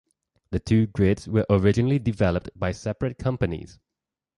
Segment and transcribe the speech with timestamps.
[0.49, 3.77] The two grids were originally developed by separate companies.